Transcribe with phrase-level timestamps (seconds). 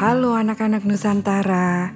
[0.00, 1.92] Halo anak-anak Nusantara.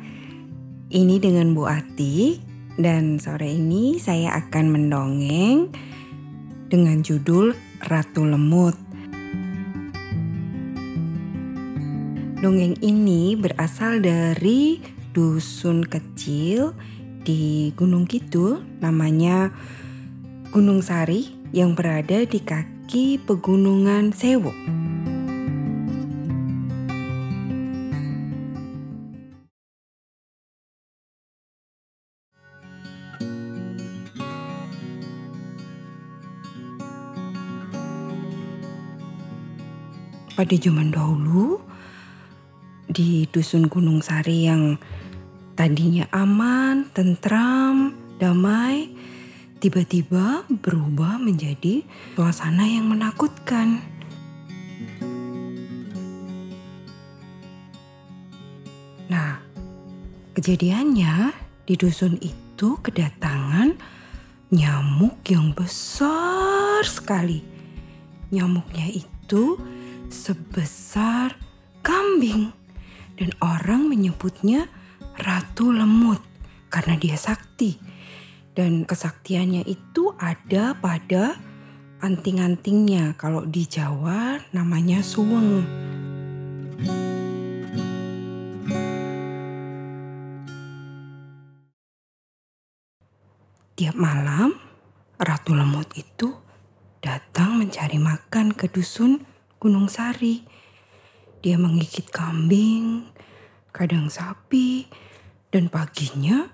[0.92, 2.36] Ini dengan Bu Ati
[2.76, 5.72] dan sore ini saya akan mendongeng
[6.68, 8.76] dengan judul Ratu Lemut.
[12.44, 14.84] Dongeng ini berasal dari
[15.16, 16.76] dusun kecil
[17.24, 19.48] di Gunung Kidul namanya
[20.52, 24.52] Gunung Sari yang berada di kaki pegunungan Sewu.
[40.34, 41.62] Pada zaman dahulu,
[42.90, 44.82] di dusun Gunung Sari yang
[45.54, 48.90] tadinya aman, tentram, damai,
[49.62, 51.86] tiba-tiba berubah menjadi
[52.18, 53.78] suasana yang menakutkan.
[59.06, 59.38] Nah,
[60.34, 61.30] kejadiannya
[61.62, 63.78] di dusun itu kedatangan
[64.50, 67.38] nyamuk yang besar sekali.
[68.34, 69.73] Nyamuknya itu
[70.14, 71.34] sebesar
[71.82, 72.54] kambing.
[73.18, 74.70] Dan orang menyebutnya
[75.18, 76.22] Ratu Lemut
[76.70, 77.74] karena dia sakti.
[78.54, 81.34] Dan kesaktiannya itu ada pada
[81.98, 83.18] anting-antingnya.
[83.18, 85.66] Kalau di Jawa namanya suweng.
[93.74, 94.54] Tiap malam
[95.18, 96.30] Ratu Lemut itu
[97.02, 99.33] datang mencari makan ke dusun
[99.64, 100.44] Gunung Sari.
[101.40, 103.08] Dia menggigit kambing,
[103.72, 104.84] kadang sapi,
[105.48, 106.52] dan paginya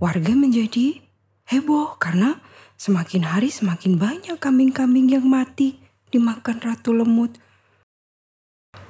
[0.00, 1.04] warga menjadi
[1.52, 2.40] heboh karena
[2.80, 7.36] semakin hari semakin banyak kambing-kambing yang mati dimakan Ratu Lemut.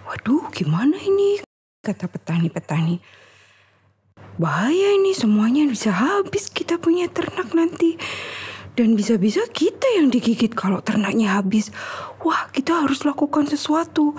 [0.06, 1.42] Waduh, gimana ini?
[1.82, 3.02] Kata petani-petani.
[4.38, 7.98] Bahaya ini semuanya bisa habis kita punya ternak nanti.
[8.74, 11.70] Dan bisa-bisa kita yang digigit kalau ternaknya habis.
[12.26, 14.18] Wah, kita harus lakukan sesuatu.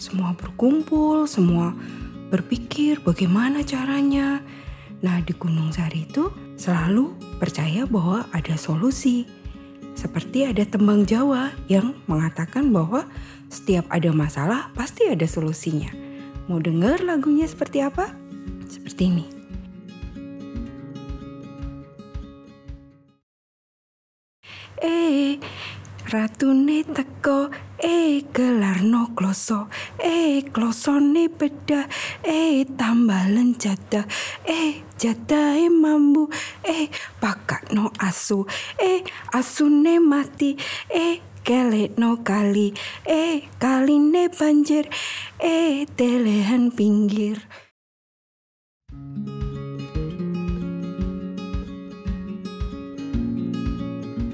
[0.00, 1.76] Semua berkumpul, semua
[2.32, 4.40] berpikir bagaimana caranya.
[5.04, 9.28] Nah, di Gunung Sari itu selalu percaya bahwa ada solusi.
[9.92, 13.04] Seperti ada tembang Jawa yang mengatakan bahwa
[13.52, 16.05] setiap ada masalah pasti ada solusinya.
[16.46, 18.06] Mau dengar lagunya seperti apa?
[18.70, 19.26] Seperti ini.
[24.78, 25.42] Eh,
[26.06, 27.50] ratune teko,
[27.82, 29.66] eh gelarno kloso,
[29.98, 31.90] eh klosone beda,
[32.22, 34.06] eh tambalen jada,
[34.46, 36.30] eh jadahe mambu,
[36.62, 36.86] eh
[37.18, 38.46] pakakno asu,
[38.78, 39.02] eh
[39.34, 40.54] asune mati,
[40.94, 41.18] eh
[41.94, 42.74] no kali,
[43.06, 44.90] eh kaline banjir,
[45.38, 47.38] eh telehan pinggir.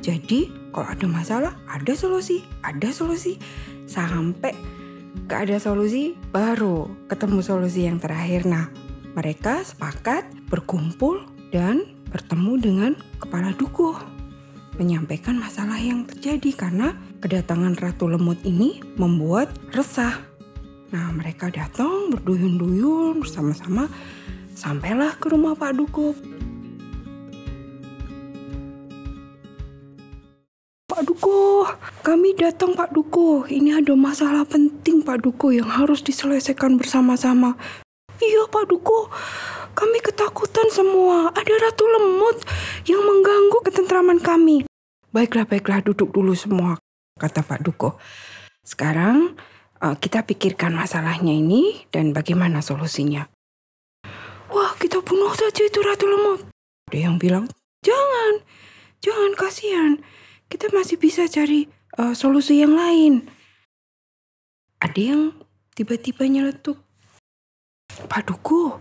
[0.01, 3.37] Jadi kalau ada masalah ada solusi, ada solusi.
[3.85, 4.57] Sampai
[5.29, 8.49] gak ada solusi baru ketemu solusi yang terakhir.
[8.49, 8.73] Nah
[9.13, 14.12] mereka sepakat berkumpul dan bertemu dengan kepala dukuh
[14.81, 20.17] menyampaikan masalah yang terjadi karena kedatangan Ratu Lemut ini membuat resah.
[20.93, 23.89] Nah, mereka datang berduyun-duyun bersama-sama
[24.53, 26.13] sampailah ke rumah Pak Dukuh.
[30.93, 31.65] Pak Dukuh,
[32.05, 33.49] kami datang Pak Dukuh.
[33.49, 37.57] Ini ada masalah penting Pak Dukuh yang harus diselesaikan bersama-sama.
[38.21, 39.11] Iya Pak Dukuh,
[39.83, 41.35] kami ketakutan semua.
[41.35, 42.39] Ada Ratu Lemut
[42.87, 44.63] yang mengganggu ketentraman kami.
[45.11, 46.79] Baiklah, baiklah, duduk dulu semua,
[47.19, 47.99] kata Pak Duko.
[48.63, 49.35] Sekarang
[49.83, 53.27] uh, kita pikirkan masalahnya ini dan bagaimana solusinya.
[54.55, 56.47] Wah, kita bunuh saja itu Ratu Lemut.
[56.87, 57.51] Ada yang bilang,
[57.83, 58.39] jangan,
[59.03, 59.93] jangan kasihan.
[60.47, 61.67] Kita masih bisa cari
[61.99, 63.27] uh, solusi yang lain.
[64.79, 65.23] Ada yang
[65.75, 66.79] tiba-tiba nyeletuk.
[67.93, 68.81] Pak Duku,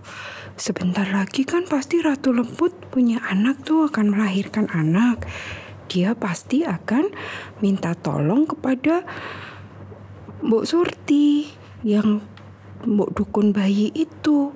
[0.55, 5.27] sebentar lagi kan pasti Ratu Lembut punya anak tuh akan melahirkan anak.
[5.91, 7.11] Dia pasti akan
[7.59, 9.03] minta tolong kepada
[10.39, 11.51] Mbok Surti
[11.83, 12.23] yang
[12.87, 14.55] Mbok Dukun bayi itu.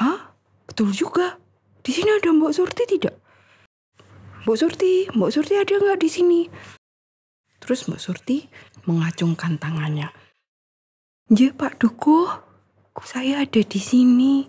[0.00, 0.32] Hah?
[0.64, 1.36] Betul juga.
[1.84, 3.20] Di sini ada Mbok Surti tidak?
[4.48, 6.40] Mbok Surti, Mbok Surti ada nggak di sini?
[7.60, 8.48] Terus Mbok Surti
[8.88, 10.08] mengacungkan tangannya.
[11.30, 12.49] Ya Pak Dukuh,
[13.06, 14.44] saya ada di sini.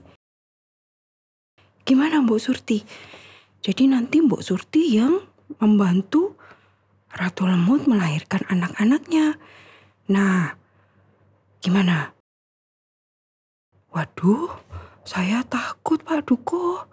[1.85, 2.81] Gimana Mbok Surti?
[3.61, 5.21] Jadi nanti Mbok Surti yang
[5.61, 6.37] membantu
[7.11, 9.35] Ratu Lemut melahirkan anak-anaknya.
[10.09, 10.55] Nah,
[11.59, 12.15] gimana?
[13.91, 14.47] Waduh,
[15.03, 16.87] saya takut Pak Duko.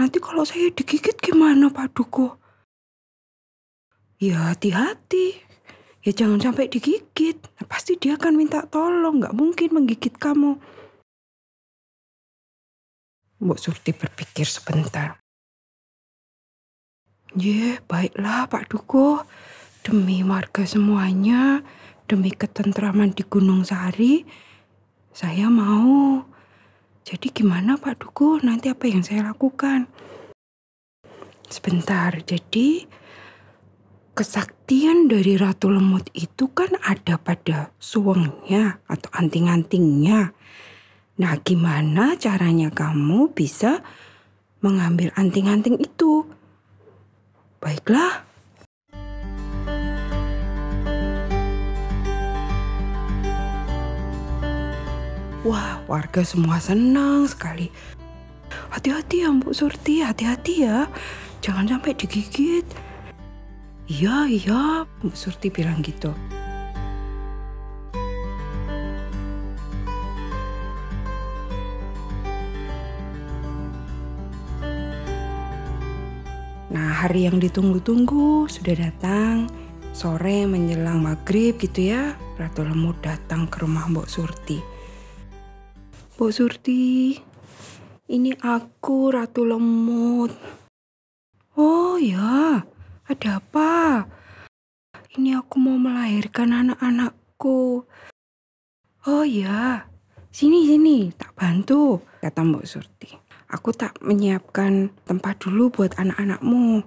[0.00, 2.40] Nanti kalau saya digigit gimana Pak Duko?
[4.16, 5.45] Ya hati-hati.
[6.06, 7.34] Ya jangan sampai digigit.
[7.58, 9.18] Nah, pasti dia akan minta tolong.
[9.18, 10.54] Nggak mungkin menggigit kamu.
[13.42, 15.18] Mbok Surti berpikir sebentar.
[17.34, 19.26] Ye, baiklah Pak Duko.
[19.82, 21.62] Demi warga semuanya,
[22.10, 24.26] demi ketentraman di Gunung Sari,
[25.14, 26.26] saya mau.
[27.06, 28.42] Jadi gimana Pak Duko?
[28.42, 29.86] Nanti apa yang saya lakukan?
[31.46, 32.82] Sebentar, jadi
[34.16, 40.32] kesaktian dari Ratu Lemut itu kan ada pada suwengnya atau anting-antingnya.
[41.20, 43.84] Nah, gimana caranya kamu bisa
[44.64, 46.24] mengambil anting-anting itu?
[47.60, 48.24] Baiklah.
[55.44, 57.68] Wah, warga semua senang sekali.
[58.72, 60.88] Hati-hati ya, Mbok Surti, hati-hati ya.
[61.44, 62.64] Jangan sampai digigit.
[63.86, 66.10] Iya, iya, Mbok Surti bilang gitu.
[76.66, 79.46] Nah, hari yang ditunggu-tunggu sudah datang.
[79.94, 84.58] Sore menjelang maghrib gitu ya, Ratu Lemut datang ke rumah Mbok Surti.
[86.18, 87.14] Mbok Surti,
[88.10, 90.34] ini aku Ratu Lemut.
[91.54, 92.66] Oh ya,
[93.06, 94.02] ada apa?
[95.14, 97.86] Ini aku mau melahirkan anak-anakku.
[99.06, 99.86] Oh ya,
[100.34, 103.14] sini sini, tak bantu, kata Mbok Surti.
[103.46, 106.82] Aku tak menyiapkan tempat dulu buat anak-anakmu.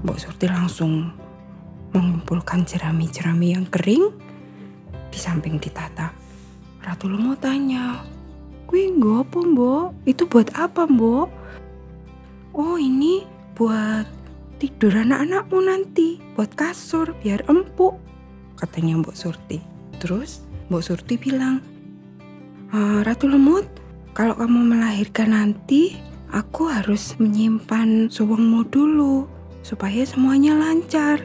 [0.00, 1.12] Mbok Surti langsung
[1.92, 4.16] mengumpulkan jerami-jerami yang kering
[5.12, 6.08] di samping ditata.
[6.80, 8.15] Ratu Lemo tanya,
[8.72, 9.86] Nggo apa mbok?
[10.08, 11.28] Itu buat apa mbok?
[12.56, 14.08] Oh ini buat
[14.56, 16.16] tidur anak-anakmu nanti.
[16.32, 18.00] Buat kasur biar empuk.
[18.56, 19.60] Katanya Mbok Surti.
[20.00, 20.40] Terus
[20.72, 21.60] Mbok Surti bilang,
[22.72, 23.68] "Ah, Ratu Lemut,
[24.16, 26.00] kalau kamu melahirkan nanti,
[26.32, 29.28] aku harus menyimpan suwengmu dulu
[29.60, 31.20] supaya semuanya lancar.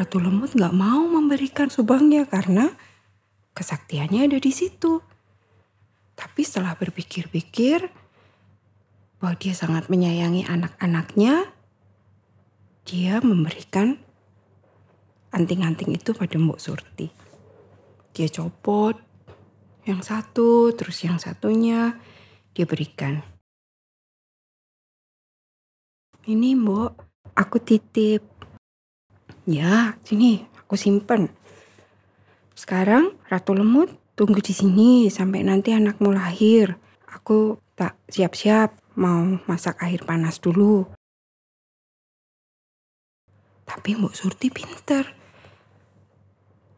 [0.00, 2.72] Ratu Lemut gak mau memberikan subangnya karena
[3.52, 5.04] kesaktiannya ada di situ.
[6.16, 7.84] Tapi setelah berpikir-pikir
[9.20, 11.52] bahwa dia sangat menyayangi anak-anaknya,
[12.88, 14.00] dia memberikan
[15.36, 17.12] anting-anting itu pada Mbok Surti.
[18.16, 18.96] Dia copot
[19.84, 22.00] yang satu, terus yang satunya
[22.56, 23.20] dia berikan.
[26.24, 26.92] Ini Mbok,
[27.36, 28.39] aku titip.
[29.50, 31.26] Ya, sini aku simpen.
[32.54, 36.78] Sekarang Ratu Lemut tunggu di sini sampai nanti anakmu lahir.
[37.10, 40.86] Aku tak siap-siap mau masak air panas dulu.
[43.66, 45.18] Tapi Mbok Surti pinter.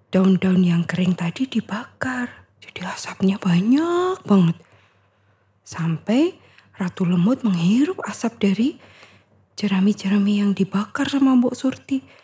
[0.09, 2.49] Daun-daun yang kering tadi dibakar.
[2.57, 4.57] Jadi asapnya banyak banget.
[5.61, 6.41] Sampai
[6.81, 8.69] Ratu Lemut menghirup asap dari
[9.61, 12.22] jerami-jerami yang dibakar sama Mbok Surti.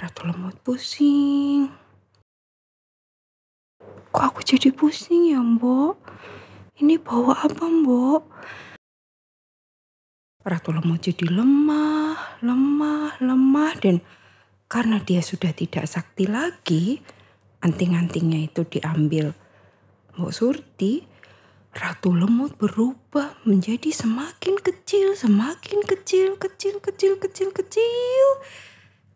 [0.00, 1.68] Ratu Lemut pusing.
[4.12, 6.00] Kok aku jadi pusing ya, Mbok?
[6.80, 8.22] Ini bawa apa, Mbok?
[10.42, 14.00] Ratu Lemut jadi lemah, lemah, lemah dan
[14.66, 16.98] karena dia sudah tidak sakti lagi,
[17.60, 19.36] anting-antingnya itu diambil
[20.16, 21.04] Mbok Surti,
[21.72, 28.28] Ratu Lemut berubah menjadi semakin kecil, semakin kecil, kecil, kecil, kecil, kecil.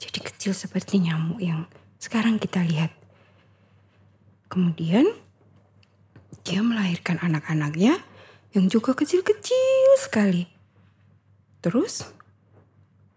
[0.06, 1.66] Jadi kecil seperti nyamuk yang
[1.98, 2.94] sekarang kita lihat.
[4.46, 5.10] Kemudian
[6.46, 7.98] dia melahirkan anak-anaknya
[8.54, 10.46] yang juga kecil-kecil sekali.
[11.58, 12.06] Terus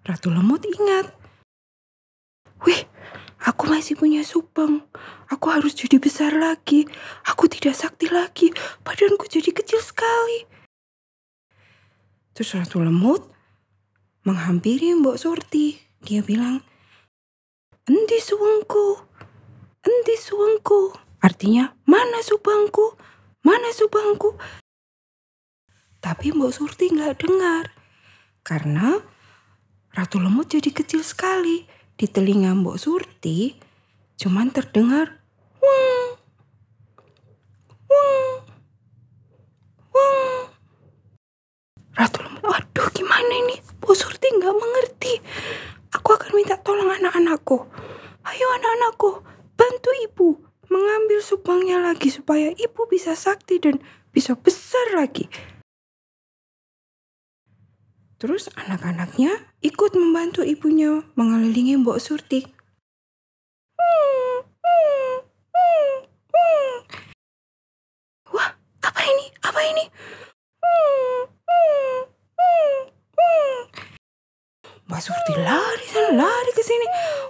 [0.02, 1.14] Ratu Lemut ingat.
[2.66, 2.82] Wih,
[3.46, 4.82] aku masih punya subang.
[5.30, 6.90] Aku harus jadi besar lagi.
[7.30, 8.50] Aku tidak sakti lagi.
[8.82, 10.50] Badanku jadi kecil sekali.
[12.34, 13.30] Terus Ratu Lemut
[14.26, 15.78] menghampiri Mbok Surti.
[16.02, 16.66] Dia bilang,
[18.10, 19.06] Endi suwengku?
[19.86, 20.98] Endi suwengku?
[21.22, 22.98] Artinya, mana subangku?
[23.46, 24.34] Mana subangku?
[26.02, 27.70] Tapi Mbok Surti nggak dengar.
[28.42, 28.98] Karena
[29.94, 31.70] Ratu Lemut jadi kecil sekali.
[31.94, 33.54] Di telinga Mbok Surti
[34.18, 35.22] Cuman terdengar
[35.62, 36.10] weng,
[39.94, 40.50] weng.
[41.94, 43.62] Ratu lemut, aduh gimana ini?
[43.78, 45.22] Bu Surti nggak mengerti.
[45.94, 47.70] Aku akan minta tolong anak-anakku.
[48.90, 49.22] Anak-anakku,
[49.54, 53.78] bantu ibu mengambil subangnya lagi supaya ibu bisa sakti dan
[54.10, 55.30] bisa besar lagi.
[58.18, 62.50] Terus anak-anaknya ikut membantu ibunya mengelilingi Mbok Surti.
[68.34, 69.26] Wah, apa ini?
[69.46, 69.86] Apa ini?
[74.90, 76.88] Mbak Surti lari sana, lari ke sini,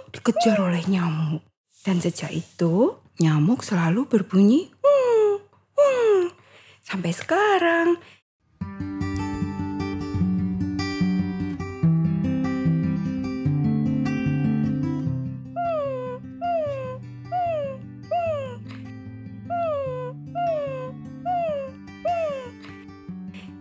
[0.08, 1.49] dikejar oleh nyamuk.
[1.80, 5.32] Dan sejak itu, nyamuk selalu berbunyi hmm,
[5.80, 6.22] hmm.
[6.84, 7.96] sampai sekarang.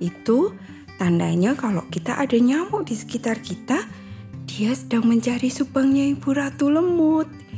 [0.04, 0.60] Itu
[1.00, 3.88] tandanya kalau kita ada nyamuk di sekitar kita,
[4.44, 7.49] dia sedang mencari subangnya Ibu Ratu Lemut.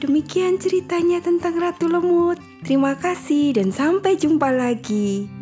[0.00, 2.40] Demikian ceritanya tentang Ratu Lemut.
[2.64, 5.39] Terima kasih dan sampai jumpa lagi.